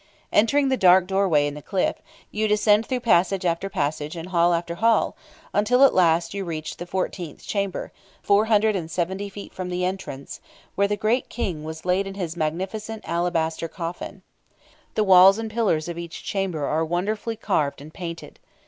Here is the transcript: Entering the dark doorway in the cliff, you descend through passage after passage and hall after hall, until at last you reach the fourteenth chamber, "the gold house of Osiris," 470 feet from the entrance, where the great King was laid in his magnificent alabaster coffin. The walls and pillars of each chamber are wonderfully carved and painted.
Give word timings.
Entering 0.33 0.69
the 0.69 0.77
dark 0.77 1.05
doorway 1.05 1.45
in 1.45 1.53
the 1.53 1.61
cliff, 1.61 1.95
you 2.31 2.47
descend 2.47 2.87
through 2.87 3.01
passage 3.01 3.45
after 3.45 3.69
passage 3.69 4.15
and 4.15 4.29
hall 4.29 4.51
after 4.51 4.73
hall, 4.73 5.15
until 5.53 5.83
at 5.85 5.93
last 5.93 6.33
you 6.33 6.43
reach 6.43 6.77
the 6.77 6.87
fourteenth 6.87 7.45
chamber, 7.45 7.91
"the 8.23 8.27
gold 8.27 8.47
house 8.47 8.55
of 8.63 8.65
Osiris," 8.73 8.93
470 8.95 9.29
feet 9.29 9.53
from 9.53 9.69
the 9.69 9.85
entrance, 9.85 10.41
where 10.73 10.87
the 10.87 10.97
great 10.97 11.29
King 11.29 11.63
was 11.63 11.85
laid 11.85 12.07
in 12.07 12.15
his 12.15 12.35
magnificent 12.35 13.07
alabaster 13.07 13.67
coffin. 13.67 14.23
The 14.95 15.03
walls 15.03 15.37
and 15.37 15.51
pillars 15.51 15.87
of 15.87 15.99
each 15.99 16.23
chamber 16.23 16.65
are 16.65 16.83
wonderfully 16.83 17.35
carved 17.35 17.79
and 17.79 17.93
painted. 17.93 18.39